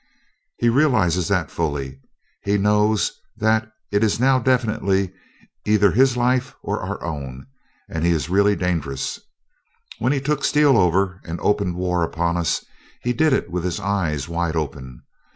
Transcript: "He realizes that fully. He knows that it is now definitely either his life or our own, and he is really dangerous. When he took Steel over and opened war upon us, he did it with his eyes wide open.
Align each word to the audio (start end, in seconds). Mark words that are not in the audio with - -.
"He 0.57 0.67
realizes 0.67 1.27
that 1.27 1.51
fully. 1.51 1.99
He 2.41 2.57
knows 2.57 3.11
that 3.37 3.71
it 3.91 4.03
is 4.03 4.19
now 4.19 4.39
definitely 4.39 5.13
either 5.63 5.91
his 5.91 6.17
life 6.17 6.55
or 6.63 6.79
our 6.79 7.03
own, 7.03 7.45
and 7.87 8.03
he 8.03 8.09
is 8.09 8.27
really 8.27 8.55
dangerous. 8.55 9.19
When 9.99 10.11
he 10.11 10.19
took 10.19 10.43
Steel 10.43 10.75
over 10.75 11.21
and 11.23 11.39
opened 11.41 11.75
war 11.75 12.01
upon 12.01 12.35
us, 12.35 12.65
he 13.03 13.13
did 13.13 13.31
it 13.31 13.51
with 13.51 13.63
his 13.63 13.79
eyes 13.79 14.27
wide 14.27 14.55
open. 14.55 15.03